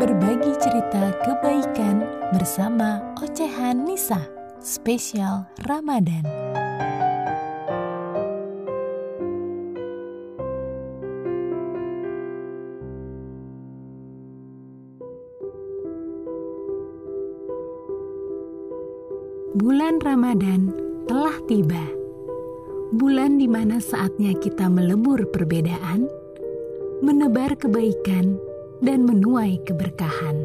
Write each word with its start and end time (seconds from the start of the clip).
Berbagi 0.00 0.56
cerita 0.56 1.12
kebaikan 1.20 2.00
bersama 2.32 3.04
Ocehan 3.20 3.84
Nisa, 3.84 4.16
spesial 4.64 5.44
Ramadan. 5.68 6.24
Bulan 19.52 20.00
Ramadan 20.00 20.72
telah 21.12 21.36
tiba. 21.44 21.84
Bulan 22.96 23.36
di 23.36 23.44
mana 23.44 23.76
saatnya 23.76 24.32
kita 24.40 24.64
melebur 24.72 25.28
perbedaan, 25.28 26.08
menebar 27.04 27.52
kebaikan, 27.52 28.40
dan 28.80 29.04
menuai 29.04 29.60
keberkahan. 29.64 30.44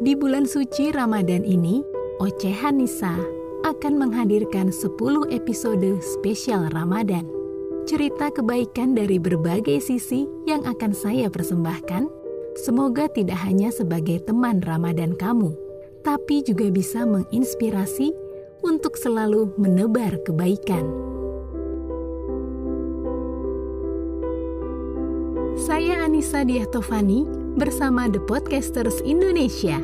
Di 0.00 0.12
bulan 0.12 0.44
suci 0.44 0.92
Ramadan 0.92 1.40
ini, 1.44 1.80
Ocehan 2.20 2.80
Nisa 2.80 3.16
akan 3.64 3.96
menghadirkan 3.96 4.68
10 4.68 4.96
episode 5.32 6.00
spesial 6.04 6.68
Ramadan. 6.72 7.24
Cerita 7.88 8.28
kebaikan 8.28 8.92
dari 8.92 9.16
berbagai 9.16 9.78
sisi 9.80 10.26
yang 10.44 10.66
akan 10.68 10.92
saya 10.92 11.32
persembahkan, 11.32 12.10
semoga 12.58 13.08
tidak 13.08 13.40
hanya 13.46 13.72
sebagai 13.72 14.20
teman 14.26 14.60
Ramadan 14.60 15.14
kamu, 15.14 15.54
tapi 16.04 16.42
juga 16.44 16.68
bisa 16.68 17.06
menginspirasi 17.08 18.12
untuk 18.66 18.98
selalu 18.98 19.54
menebar 19.56 20.18
kebaikan. 20.26 21.15
Saya 25.56 26.04
Anissa 26.04 26.44
Diahtovani 26.44 27.24
bersama 27.56 28.12
The 28.12 28.20
Podcasters 28.28 29.00
Indonesia, 29.08 29.80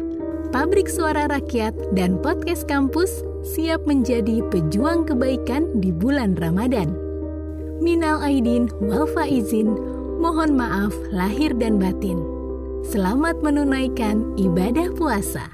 pabrik 0.52 0.84
suara 0.84 1.24
rakyat 1.32 1.72
dan 1.96 2.20
podcast 2.20 2.68
kampus 2.68 3.24
siap 3.40 3.80
menjadi 3.88 4.44
pejuang 4.52 5.08
kebaikan 5.08 5.80
di 5.80 5.88
bulan 5.88 6.36
Ramadan. 6.36 6.92
Minal 7.80 8.20
Aidin 8.20 8.68
wal 8.84 9.08
faizin, 9.16 9.72
mohon 10.20 10.60
maaf 10.60 10.92
lahir 11.08 11.56
dan 11.56 11.80
batin. 11.80 12.20
Selamat 12.84 13.40
menunaikan 13.40 14.28
ibadah 14.36 14.92
puasa. 14.92 15.48